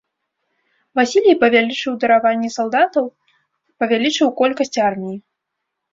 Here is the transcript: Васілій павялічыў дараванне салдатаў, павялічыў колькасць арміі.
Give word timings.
Васілій 0.99 1.33
павялічыў 1.43 1.93
дараванне 2.03 2.49
салдатаў, 2.57 3.05
павялічыў 3.85 4.27
колькасць 4.41 4.75
арміі. 4.89 5.15